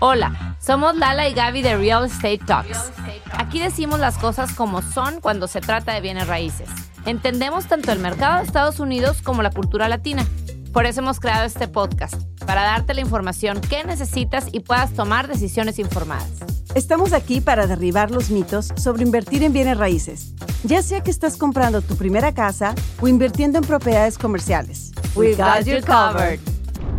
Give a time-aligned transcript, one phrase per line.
[0.00, 2.92] Hola, somos Lala y Gaby de Real Estate Talks.
[3.32, 6.68] Aquí decimos las cosas como son cuando se trata de bienes raíces.
[7.04, 10.24] Entendemos tanto el mercado de Estados Unidos como la cultura latina.
[10.72, 12.14] Por eso hemos creado este podcast,
[12.46, 16.30] para darte la información que necesitas y puedas tomar decisiones informadas.
[16.76, 21.36] Estamos aquí para derribar los mitos sobre invertir en bienes raíces, ya sea que estás
[21.36, 24.92] comprando tu primera casa o invirtiendo en propiedades comerciales.
[25.16, 26.38] We got you covered.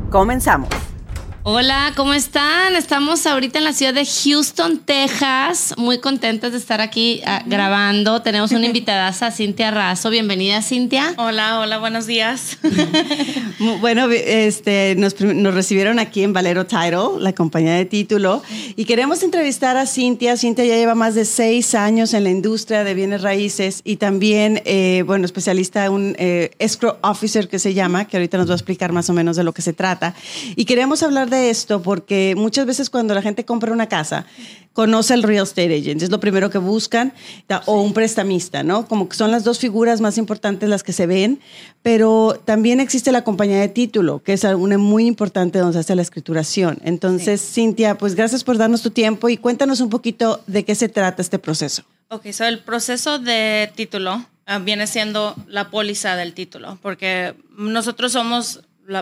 [0.09, 0.88] Comenzamos.
[1.43, 2.75] Hola, ¿cómo están?
[2.75, 5.73] Estamos ahorita en la ciudad de Houston, Texas.
[5.77, 8.21] Muy contentas de estar aquí ah, grabando.
[8.21, 10.09] Tenemos una invitada, Cintia Razo.
[10.09, 11.13] Bienvenida, Cintia.
[11.17, 12.57] Hola, hola, buenos días.
[13.79, 18.43] bueno, este, nos, nos, recibieron aquí en Valero Title, la compañía de título,
[18.75, 20.35] y queremos entrevistar a Cintia.
[20.35, 24.61] Cintia ya lleva más de seis años en la industria de bienes raíces y también,
[24.65, 28.57] eh, bueno, especialista, un eh, escrow officer que se llama, que ahorita nos va a
[28.57, 30.13] explicar más o menos de lo que se trata.
[30.57, 34.25] Y queremos hablar de esto porque muchas veces cuando la gente compra una casa,
[34.73, 37.13] conoce al real estate agent, es lo primero que buscan,
[37.65, 38.87] o un prestamista, ¿no?
[38.87, 41.39] Como que son las dos figuras más importantes las que se ven,
[41.81, 45.95] pero también existe la compañía de título, que es una muy importante donde se hace
[45.95, 46.79] la escrituración.
[46.83, 50.87] Entonces, Cintia, pues gracias por darnos tu tiempo y cuéntanos un poquito de qué se
[50.87, 51.83] trata este proceso.
[52.09, 58.13] Ok, so el proceso de título ah, viene siendo la póliza del título, porque nosotros
[58.13, 58.61] somos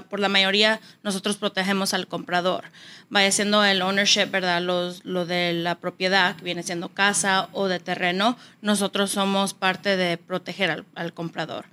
[0.09, 2.65] por la mayoría nosotros protegemos al comprador.
[3.09, 4.61] Vaya siendo el ownership, ¿verdad?
[4.61, 9.97] Los, lo de la propiedad, que viene siendo casa o de terreno, nosotros somos parte
[9.97, 11.65] de proteger al, comprador.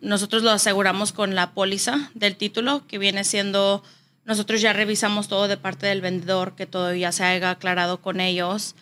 [0.00, 3.82] nosotros lo aseguramos con la póliza del título, que viene siendo,
[4.24, 8.20] nosotros ya revisamos todo de parte del vendedor, que todo ya se haya aclarado con
[8.20, 8.74] ellos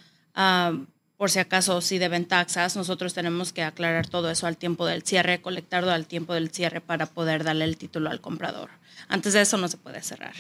[1.25, 5.05] por si acaso si deben taxas, nosotros tenemos que aclarar todo eso al tiempo del
[5.05, 8.69] cierre, colectarlo al tiempo del cierre para poder darle el título al comprador.
[9.09, 10.35] Antes de eso no se puede cerrar.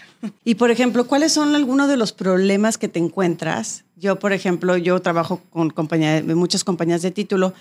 [0.44, 3.84] Y por ejemplo, ¿cuáles son algunos de los problemas que te encuentras?
[3.96, 5.72] Yo, por ejemplo, yo trabajo con
[6.34, 7.54] muchas compañías de título.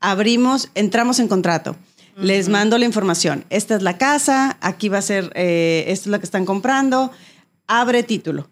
[0.00, 1.76] Abrimos, entramos en contrato.
[2.16, 3.44] Les mando la información.
[3.50, 7.12] Esta es la casa, aquí va a ser, eh, esto es lo que están comprando.
[7.68, 8.48] Abre título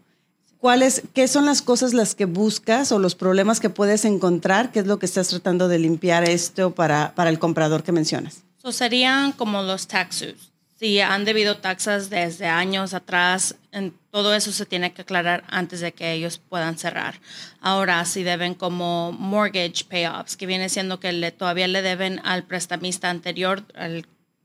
[0.63, 4.71] ¿Cuáles, ¿Qué son las cosas las que buscas o los problemas que puedes encontrar?
[4.71, 8.45] ¿Qué es lo que estás tratando de limpiar esto para, para el comprador que mencionas?
[8.71, 10.37] serían como los taxes.
[10.79, 15.81] Si han debido taxas desde años atrás, en, todo eso se tiene que aclarar antes
[15.81, 17.17] de que ellos puedan cerrar.
[17.61, 22.45] Ahora, si deben como mortgage payoffs, que viene siendo que le, todavía le deben al
[22.45, 23.65] prestamista anterior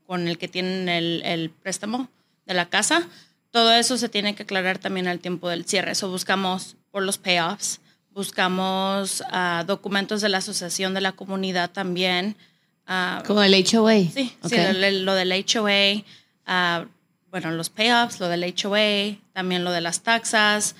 [0.04, 2.08] con el que tienen el, el préstamo
[2.44, 3.06] de la casa,
[3.58, 5.90] todo eso se tiene que aclarar también al tiempo del cierre.
[5.90, 7.80] Eso buscamos por los payoffs,
[8.12, 12.36] buscamos ah, documentos de la asociación de la comunidad también.
[12.88, 13.94] Uh, Como el HOA.
[14.14, 14.56] Sí, sí
[15.02, 16.04] lo, del HOA,
[16.46, 16.84] ah,
[17.32, 20.76] bueno, los payoffs, lo del HOA, también lo de las taxas.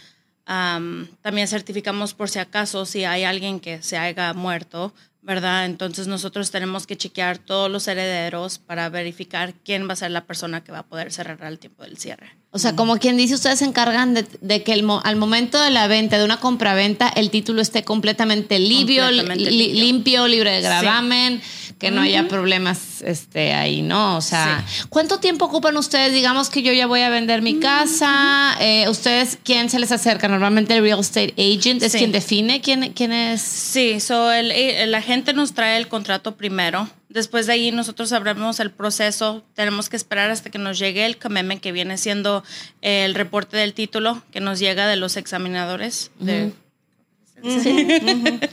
[0.47, 5.67] también certificamos por si acaso si hay alguien que se haya muerto, ¿verdad?
[5.67, 10.27] Entonces nosotros tenemos que chequear todos los herederos para verificar quién va a ser la
[10.27, 12.38] persona que va a poder cerrar al tiempo del cierre.
[12.51, 15.87] O sea, como quien dice, ustedes se encargan de, que el, al momento de la
[15.87, 20.27] venta, de una compraventa, el título esté completamente, limpio, limpio.
[20.27, 21.43] libre de gravamen,
[21.79, 24.17] que no haya problemas este, ahí, ¿no?
[24.17, 26.13] O sea, ¿cuánto tiempo ocupan ustedes?
[26.13, 28.57] Digamos que yo ya voy a vender mi casa.
[28.61, 30.29] Eh, ¿Ustedes quién se les acerca?
[30.29, 33.41] Normalmente el real estate agent es quien define quién, quién es.
[33.41, 38.61] Sí, so el, el agente nos trae el contrato primero Después de ahí nosotros abrimos
[38.61, 39.43] el proceso.
[39.55, 42.45] Tenemos que esperar hasta que nos llegue el commitment, que viene siendo
[42.83, 46.11] el reporte del título que nos llega de los examinadores.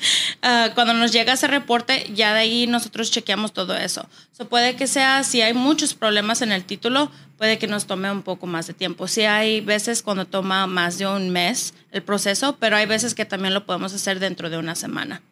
[0.48, 4.08] Ah, cuando nos llega ese reporte, ya de ahí nosotros chequeamos todo eso.
[4.32, 8.12] So, puede que sea, si hay muchos problemas en el título, puede que nos tome
[8.12, 9.08] un poco más de tiempo.
[9.08, 13.26] Sí hay veces cuando toma más de un mes el proceso, pero hay veces que
[13.26, 15.24] también lo podemos hacer dentro de una semana.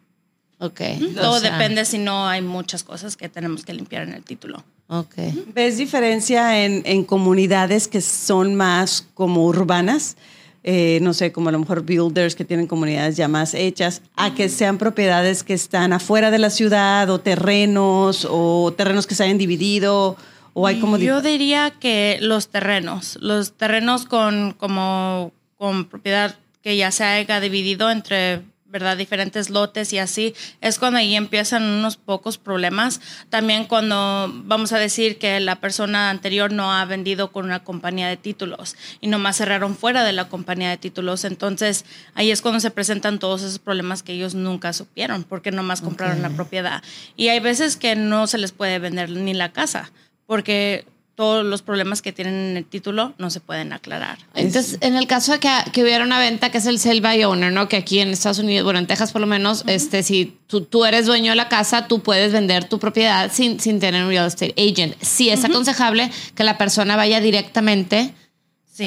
[0.58, 0.80] Ok.
[1.14, 4.64] Todo depende si no hay muchas cosas que tenemos que limpiar en el título.
[4.88, 5.14] Ok.
[5.54, 10.16] ¿Ves diferencia en, en comunidades que son más como urbanas?
[10.66, 14.34] Eh, no sé, como a lo mejor builders que tienen comunidades ya más hechas, a
[14.34, 19.24] que sean propiedades que están afuera de la ciudad o terrenos o terrenos que se
[19.24, 20.16] hayan dividido
[20.54, 20.96] o hay como...
[20.96, 27.40] Yo diría que los terrenos, los terrenos con, como, con propiedad que ya se haya
[27.40, 28.40] dividido entre
[28.74, 28.96] ¿verdad?
[28.96, 33.00] Diferentes lotes y así, es cuando ahí empiezan unos pocos problemas.
[33.30, 38.08] También cuando vamos a decir que la persona anterior no ha vendido con una compañía
[38.08, 41.84] de títulos y nomás cerraron fuera de la compañía de títulos, entonces
[42.14, 46.20] ahí es cuando se presentan todos esos problemas que ellos nunca supieron porque nomás compraron
[46.20, 46.82] la propiedad.
[47.14, 49.92] Y hay veces que no se les puede vender ni la casa
[50.26, 54.18] porque todos los problemas que tienen en el título no se pueden aclarar.
[54.34, 57.22] Entonces, en el caso de que, que, hubiera una venta que es el sell by
[57.24, 57.68] owner, ¿no?
[57.68, 60.84] Que aquí en Estados Unidos, bueno, en Texas por lo menos, este, si tú, tú,
[60.84, 64.26] eres dueño de la casa, tú puedes vender tu propiedad sin, sin tener un real
[64.26, 64.94] estate agent.
[65.00, 68.14] Sí es aconsejable que la persona vaya directamente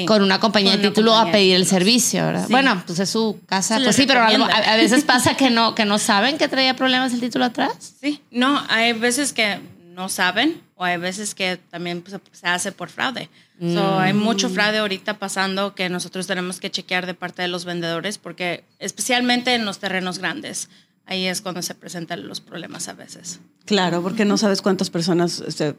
[0.06, 2.46] con una compañía de título a pedir el servicio, ¿verdad?
[2.50, 5.98] Bueno, pues es su casa, pues sí, pero a, veces pasa que no, que no
[5.98, 7.94] saben que traía problemas el título atrás.
[8.00, 9.58] Sí, no, hay veces que
[9.98, 13.28] no saben o hay veces que también pues, se hace por fraude.
[13.60, 14.52] hay mucho mm.
[14.52, 19.54] fraude ahorita pasando que nosotros tenemos que chequear de parte de los vendedores porque especialmente
[19.54, 20.68] en los terrenos grandes.
[21.04, 23.40] Ahí es cuando se presentan los problemas a veces.
[23.64, 25.74] Claro, porque no sabes cuántas personas este,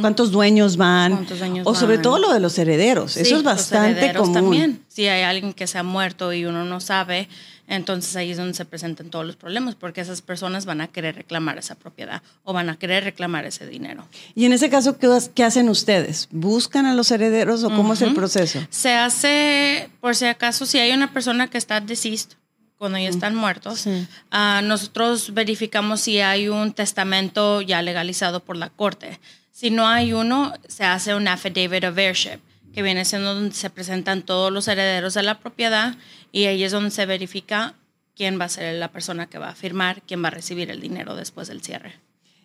[0.00, 1.26] ¿Cuántos dueños van?
[1.64, 3.16] o sobre todo lo de los herederos.
[3.16, 4.34] Eso es bastante común.
[4.34, 4.84] También.
[4.88, 7.28] Si hay alguien que se ha muerto y uno no sabe,
[7.70, 11.14] entonces ahí es donde se presentan todos los problemas, porque esas personas van a querer
[11.14, 14.08] reclamar esa propiedad o van a querer reclamar ese dinero.
[14.34, 16.28] Y en ese caso, ¿qué, hacen ustedes?
[16.32, 18.60] ¿Buscan a los herederos o cómo es el proceso?
[18.70, 22.32] Se hace, por si acaso, si hay una persona que está deceased,
[22.76, 23.84] cuando ya están muertos,
[24.32, 29.20] ah, nosotros verificamos si hay un testamento ya legalizado por la corte.
[29.52, 32.40] Si no hay uno, se hace un affidavit of heirship,
[32.72, 35.94] que viene siendo donde se presentan todos los herederos de la propiedad
[36.32, 37.74] y ahí es donde se verifica
[38.14, 40.80] quién va a ser la persona que va a firmar, quién va a recibir el
[40.80, 41.94] dinero después del cierre.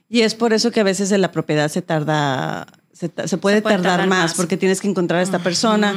[0.08, 4.08] Y es por eso que a veces en la propiedad se tarda se, puede, tardar,
[4.08, 5.94] más, porque tienes que encontrar a esta persona.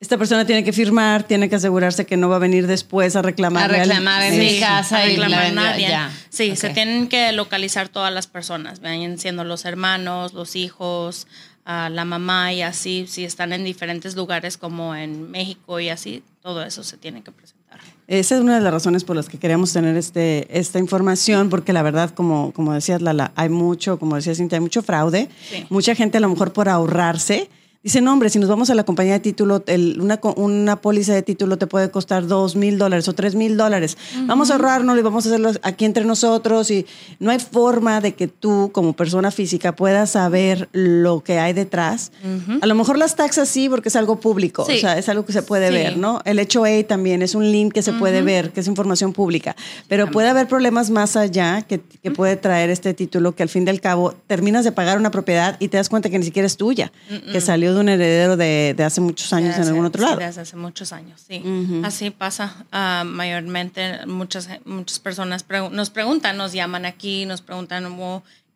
[0.00, 3.22] Esta persona tiene que firmar, tiene que asegurarse que no va a venir después a
[3.22, 3.64] reclamar.
[3.74, 5.96] A reclamar en mi casa a reclamar y nadie.
[6.28, 11.26] Sí, se tienen que localizar todas las personas, vayan siendo los hermanos, los hijos,
[11.64, 16.62] la mamá y así, si están en diferentes lugares como en México y así, todo
[16.62, 17.78] eso se tiene que presentar.
[18.08, 21.72] Esa es una de las razones por las que queríamos tener este, esta información, porque
[21.72, 25.28] la verdad, como, como decías, Lala, hay mucho, como decía Cintia, hay mucho fraude.
[25.70, 27.48] Mucha gente a lo mejor por ahorrarse
[27.82, 29.64] Dice, no, hombre, si nos vamos a la compañía de título,
[29.98, 33.98] una, una póliza de título te puede costar dos mil dólares o tres mil dólares.
[34.26, 36.70] Vamos a ahorrarnos y vamos a hacerlo aquí entre nosotros.
[36.70, 36.86] Y
[37.18, 42.12] no hay forma de que tú, como persona física, puedas saber lo que hay detrás.
[42.60, 45.32] A lo mejor las taxas sí, porque es algo público, o sea, es algo que
[45.32, 46.20] se puede ver, ¿no?
[46.24, 49.56] El hecho A también es un link que se puede ver, que es información pública.
[49.88, 53.64] Pero puede haber problemas más allá que, que puede traer este título, que al fin
[53.66, 56.46] y al cabo terminas de pagar una propiedad y te das cuenta que ni siquiera
[56.46, 56.92] es tuya,
[57.32, 60.18] que salió de un heredero de, hace muchos años en algún otro lado.
[60.18, 61.42] Sí, hace muchos años, sí.
[61.84, 64.06] Así pasa uh, mayormente.
[64.06, 67.84] Muchas, muchas personas nos preguntan, nos llaman aquí, nos preguntan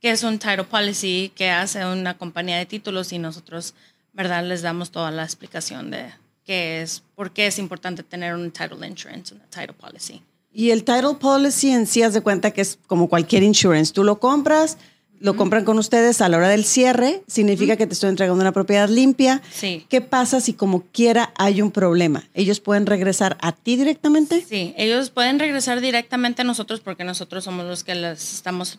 [0.01, 3.75] qué es un title policy, qué hace una compañía de títulos y nosotros,
[4.13, 4.45] ¿verdad?
[4.45, 6.07] Les damos toda la explicación de
[6.45, 10.23] qué es, por qué es importante tener un title insurance, una title policy.
[10.53, 13.93] Y el title policy en sí, haz de cuenta que es como cualquier insurance.
[13.93, 14.79] Tú lo compras,
[15.21, 18.53] lo compran con ustedes a la hora del cierre, significa que te estoy entregando una
[18.53, 19.43] propiedad limpia.
[19.51, 19.87] Sí.
[19.89, 22.25] ¿Qué pasa si como quiera hay un problema?
[22.35, 24.45] ¿Ellos pueden regresar a ti directamente?
[24.47, 28.79] Sí, ellos pueden regresar directamente a nosotros porque nosotros somos los que les estamos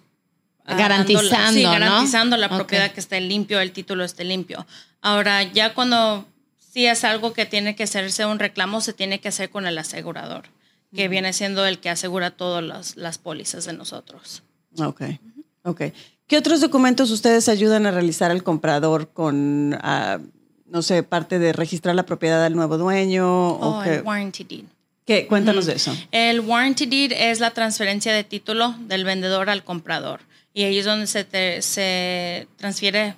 [0.65, 4.65] ah, garantizando, sí, garantizando la propiedad que esté limpio, el título esté limpio.
[5.01, 6.25] Ahora, ya cuando
[6.57, 9.77] sí es algo que tiene que hacerse un reclamo, se tiene que hacer con el
[9.77, 10.45] asegurador,
[10.95, 14.43] que viene siendo el que asegura todas las, las pólizas de nosotros.
[14.79, 15.01] Ok,
[15.63, 15.81] ok.
[16.27, 20.19] ¿Qué otros documentos ustedes ayudan a realizar al comprador con, ah,
[20.67, 23.51] no sé, parte de registrar la propiedad del nuevo dueño?
[23.51, 24.65] o oh, el warranty deed.
[25.05, 25.25] ¿Qué?
[25.25, 25.95] Cuéntanos de eso.
[26.11, 30.19] El warranty deed es la transferencia de título del vendedor al comprador.
[30.53, 33.15] Y ahí es donde se, se transfiere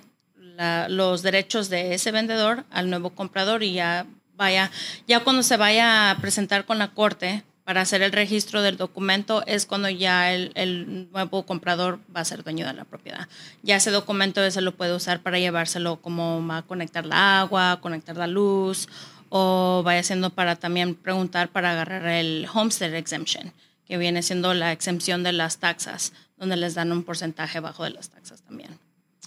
[0.88, 4.06] los derechos de ese vendedor al nuevo comprador y ya
[4.36, 4.70] vaya,
[5.08, 9.44] ya cuando se vaya a presentar con la corte, para hacer el registro del documento
[9.46, 13.28] es cuando ya el, nuevo comprador va a ser dueño de la propiedad.
[13.62, 18.16] Ya ese documento se lo puede usar para llevárselo como a conectar la agua, conectar
[18.16, 18.88] la luz
[19.28, 23.52] o vaya siendo para también preguntar para agarrar el homestead exemption,
[23.86, 27.90] que viene siendo la exención de las taxas, donde les dan un porcentaje bajo de
[27.90, 28.76] las taxas también.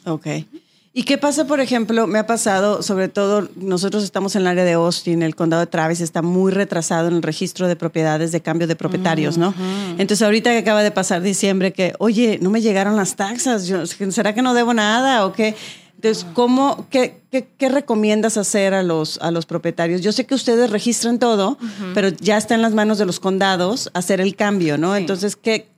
[0.03, 0.27] Ok.
[0.95, 2.05] ¿Y qué pasa, por ejemplo?
[2.05, 5.67] Me ha pasado, sobre todo, nosotros estamos en el área de Austin, el condado de
[5.67, 9.55] Travis está muy retrasado en el registro de propiedades de cambio de propietarios, ¿no?
[9.97, 13.71] Entonces, ahorita que acaba de pasar diciembre, que, oye, no me llegaron las taxas,
[14.09, 15.55] ¿será que no debo nada o qué?
[15.95, 20.01] Entonces, ¿cómo, qué, qué, recomiendas hacer a los, a los propietarios?
[20.01, 21.57] Yo sé que ustedes registran todo,
[21.95, 24.95] pero ya está en las manos de los condados hacer el cambio, ¿no?
[24.95, 25.73] Entonces, ¿qué,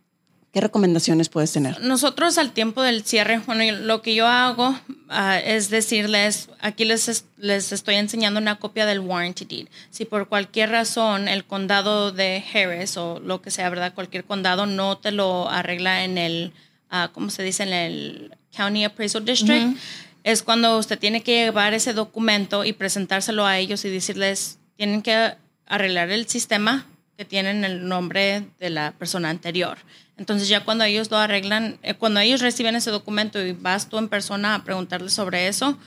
[0.55, 1.81] ¿Qué recomendaciones puedes tener?
[1.81, 4.73] Nosotros al tiempo del cierre, bueno, lo que yo hago
[5.09, 9.67] ah, es decirles, aquí les, les estoy enseñando una copia del warranty deed.
[9.89, 13.93] Si por cualquier razón el condado de Harris o lo que sea, ¿verdad?
[13.93, 16.53] Cualquier condado no te lo arregla en el,
[16.89, 17.63] uh, ¿cómo se dice?
[17.63, 19.77] En el County Appraisal District.
[20.23, 25.01] es cuando usted tiene que llevar ese documento y presentárselo a ellos y decirles, tienen
[25.01, 25.33] que
[25.65, 26.85] arreglar el sistema
[27.17, 29.77] que tienen el nombre de la persona anterior.
[30.17, 33.97] Entonces ya cuando ellos lo arreglan, eh, cuando ellos reciben ese documento y vas tú
[33.97, 35.77] en persona a preguntarles sobre eso,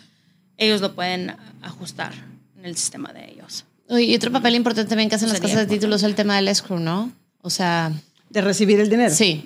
[0.56, 2.12] ellos lo pueden ajustar
[2.58, 3.64] en el sistema de ellos.
[3.90, 6.48] Y otro papel importante también que hacen las casas de títulos es el tema del
[6.48, 7.10] escrow, ¿no?
[7.40, 7.92] O sea,
[8.30, 9.14] de recibir el dinero.
[9.14, 9.42] Sí.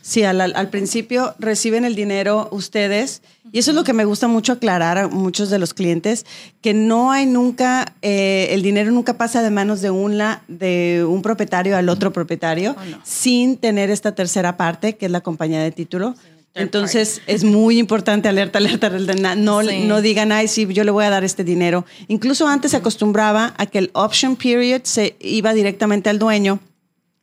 [0.00, 3.22] Sí, al, principio reciben el dinero ustedes.
[3.52, 6.24] Y eso es lo que me gusta mucho aclarar a muchos de los clientes,
[6.60, 11.22] que no hay nunca, eh, el dinero nunca pasa de manos de, una, de un
[11.22, 15.70] propietario al otro propietario oh, sin tener esta tercera parte, que es la compañía de
[15.70, 16.14] título.
[16.54, 21.04] Entonces es muy importante, alerta, alerta, alerta no, no digan, ay, sí, yo le voy
[21.04, 21.86] a dar este dinero.
[22.08, 26.60] Incluso antes se acostumbraba a que el option period se iba directamente al dueño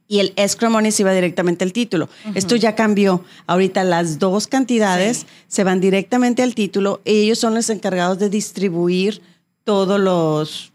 [0.10, 2.10] y el escrow money se iba directamente al título.
[2.34, 3.24] Esto ya cambió.
[3.46, 8.30] Ahorita las dos cantidades se van directamente al título y ellos son los encargados de
[8.30, 9.22] distribuir
[9.64, 10.72] todos los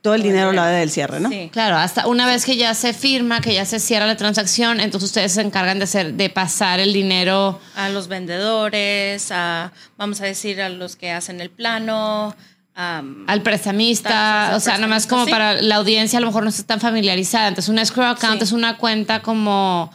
[0.00, 1.28] todo el dinero a la hora del cierre, ¿no?
[1.28, 1.50] Sí.
[1.52, 5.10] Claro, hasta una vez que ya se firma, que ya se cierra la transacción, entonces
[5.10, 10.24] ustedes se encargan de hacer de pasar el dinero a los vendedores, a vamos a
[10.24, 12.34] decir a los que hacen el plano,
[12.74, 16.64] al prestamista, o sea, nada más como para la audiencia a lo mejor no está
[16.64, 17.48] tan familiarizada.
[17.48, 19.92] Entonces, un escrow account es una cuenta como...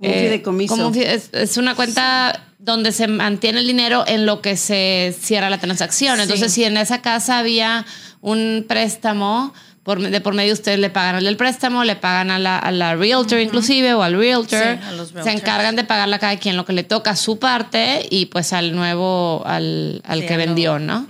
[0.00, 5.50] Eh, como es, una cuenta donde se mantiene el dinero en lo que se cierra
[5.50, 6.20] la transacción.
[6.20, 7.84] Entonces, si en esa casa había
[8.20, 12.58] un préstamo, por, de por medio ustedes le pagan el préstamo, le pagan a la,
[12.58, 14.78] a la realtor inclusive o al realtor,
[15.22, 18.26] se encargan de pagarle a cada quien lo que le toca a su parte y
[18.26, 21.06] pues al nuevo, al, al que vendió, ¿no?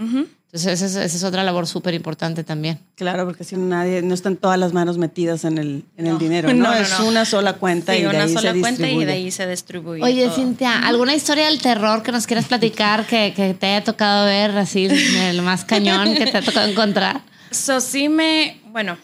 [0.50, 2.78] Entonces, esa es, otra labor súper importante también.
[2.94, 6.50] Claro, porque si nadie, no están todas las manos metidas en el, en el dinero,
[6.54, 6.72] ¿no?
[6.72, 10.02] es una sola cuenta y de una sola cuenta y de ahí se distribuye.
[10.02, 14.24] Oye, Cintia, ¿alguna historia del terror que nos quieras platicar que, que te haya tocado
[14.24, 17.20] ver así, el más cañón que te ha tocado encontrar?
[17.50, 18.96] Eso sí me, bueno,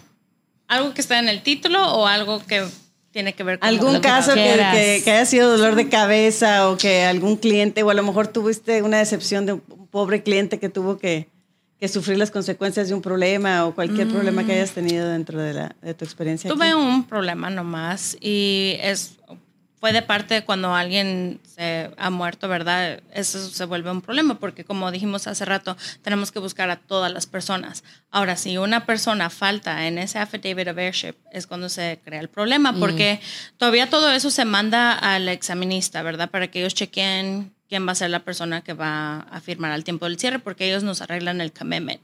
[0.67, 2.65] algo que está en el título o algo que
[3.11, 7.05] tiene que ver con algún caso que, que, haya sido dolor de cabeza o que
[7.05, 10.97] algún cliente o a lo mejor tuviste una decepción de un pobre cliente que tuvo
[10.97, 11.34] que
[11.81, 14.75] que sufrir las consecuencias de un problema o cualquier problema que hayas mm.
[14.75, 16.51] tenido dentro de, la, de tu experiencia.
[16.51, 19.17] Tuve un problema nomás y es
[19.85, 23.03] fue de parte de cuando alguien se ha muerto, ¿verdad?
[23.13, 27.13] Eso se vuelve un problema porque como dijimos hace rato, tenemos que buscar a todas
[27.13, 27.85] las personas.
[28.11, 32.31] Ahora, si una persona falta en ese affidavit of airship, es cuando se crea el
[32.31, 32.81] problema mm.
[32.81, 33.21] porque
[33.59, 36.31] todavía todo eso se manda al examinista, ¿verdad?
[36.31, 39.85] Para que ellos chequen quién va a ser la persona que va a firmar al
[39.85, 42.01] tiempo del cierre, porque ellos nos arreglan el commitment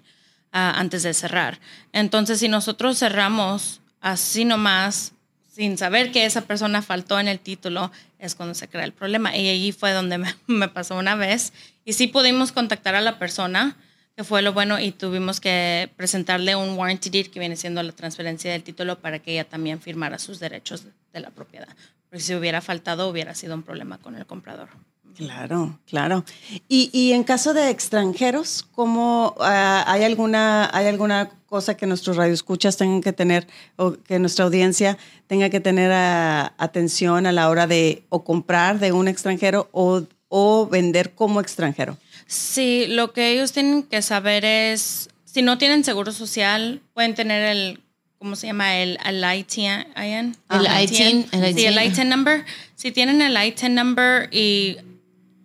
[0.53, 1.61] ah, antes de cerrar.
[1.93, 5.13] Entonces, si nosotros cerramos así nomás,
[5.53, 9.37] sin saber que esa persona faltó en el título, es cuando se crea el problema.
[9.37, 11.53] Y allí fue donde me, pasó una vez.
[11.85, 13.77] Y sí pudimos contactar a la persona,
[14.17, 17.93] que fue lo bueno, y tuvimos que presentarle un warranty deed, que viene siendo la
[17.93, 21.69] transferencia del título, para que ella también firmara sus derechos de la propiedad.
[22.09, 24.69] Porque si hubiera faltado, hubiera sido un problema con el comprador.
[25.17, 26.25] Claro, claro.
[26.69, 32.77] Y, en caso de extranjeros, ¿cómo ah, hay alguna hay alguna cosa que nuestros radioescuchas
[32.77, 37.67] tengan que tener o que nuestra audiencia tenga que tener ah, atención a la hora
[37.67, 41.97] de o comprar de un extranjero o, o vender como extranjero?
[42.27, 47.45] Sí, lo que ellos tienen que saber es si no tienen seguro social, pueden tener
[47.45, 47.81] el
[48.21, 48.77] ¿cómo se llama?
[48.77, 49.87] El, el ITIN.
[49.97, 51.27] El ITIN.
[51.31, 52.45] Sí, el ITIN number.
[52.77, 54.77] Si tienen el ITIN number y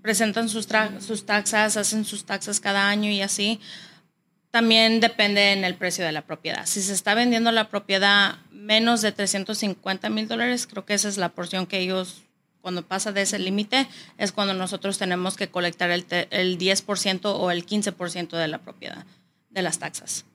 [0.05, 0.67] presentan sus,
[0.99, 3.59] sus taxas, hacen sus taxas cada año y así.
[4.51, 6.67] También depende en el precio de la propiedad.
[6.67, 11.17] Si se está vendiendo la propiedad menos de 350 mil dólares, creo que esa es
[11.17, 12.21] la porción que ellos,
[12.61, 13.87] cuando pasa de ese límite,
[14.19, 19.05] es cuando nosotros tenemos que colectar el, el 10% o el 15% de la propiedad,
[19.49, 20.25] de las taxas,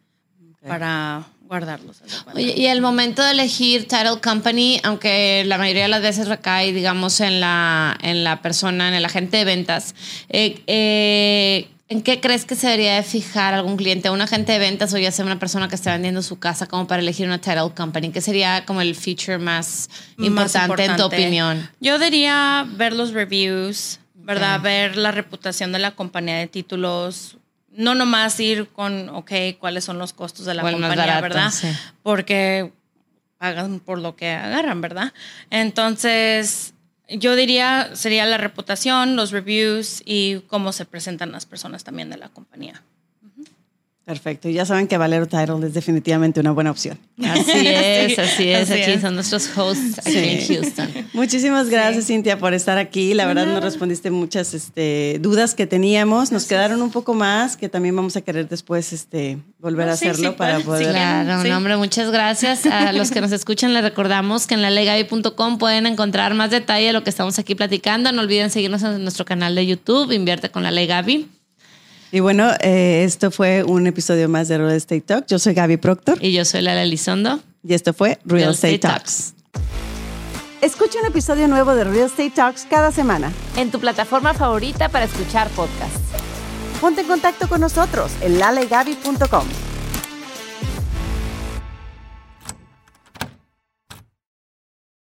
[0.66, 2.00] para guardarlos.
[2.36, 7.20] y el momento de elegir title company, aunque la mayoría de las veces recae, digamos,
[7.20, 9.96] en la, en la persona, en el agente de ventas,
[10.28, 14.60] eh, eh, ¿en qué crees que se debería de fijar algún cliente, un agente de
[14.60, 17.40] ventas o ya sea una persona que esté vendiendo su casa como para elegir una
[17.40, 18.10] title company?
[18.10, 21.68] ¿Qué sería como el feature más, importante, en tu opinión?
[21.80, 24.60] Yo diría ver los reviews, ¿verdad?
[24.60, 27.38] Ver la reputación de la compañía de títulos,
[27.70, 31.52] no nomás ir con, ok, cuáles son los costos de la compañía, ¿verdad?
[32.02, 32.72] Porque
[33.38, 35.12] pagan por lo que agarran, ¿verdad?
[35.50, 36.74] Entonces,
[37.08, 42.18] yo diría, sería la reputación, los reviews y cómo se presentan las personas también de
[42.18, 42.82] la compañía.
[44.10, 44.48] Perfecto.
[44.48, 46.98] Y ya saben que Valero Title es definitivamente una buena opción.
[47.22, 48.68] Así es, así es.
[48.68, 50.88] aquí son nuestros hosts aquí en Houston.
[51.12, 53.14] Muchísimas gracias, Cintia, por estar aquí.
[53.14, 56.32] La verdad, nos respondiste muchas este, dudas que teníamos.
[56.32, 60.34] Nos quedaron un poco más que también vamos a querer después este, volver a hacerlo
[60.34, 60.90] para poder.
[60.90, 62.66] Claro, no, hombre, muchas gracias.
[62.66, 64.70] A los que nos escuchan, les recordamos que en la
[65.60, 68.10] pueden encontrar más detalle de lo que estamos aquí platicando.
[68.10, 71.39] No olviden seguirnos en nuestro canal de YouTube, Invierte con la Ley Gaby.
[72.12, 75.26] Y bueno, eh, esto fue un episodio más de Real Estate Talk.
[75.26, 76.18] Yo soy Gaby Proctor.
[76.20, 77.40] Y yo soy Lala Elizondo.
[77.62, 79.34] Y esto fue Real, Estate, Talks.
[80.60, 83.32] Escucha un episodio nuevo de Real Estate Talks cada semana.
[83.56, 86.00] En tu plataforma favorita para escuchar podcasts.
[86.80, 89.69] Ponte en contacto con nosotros en lalegaby.com.